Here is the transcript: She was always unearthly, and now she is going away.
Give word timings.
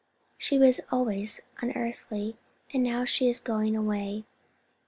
She 0.35 0.57
was 0.57 0.81
always 0.91 1.41
unearthly, 1.59 2.35
and 2.73 2.81
now 2.81 3.05
she 3.05 3.29
is 3.29 3.39
going 3.39 3.75
away. 3.75 4.25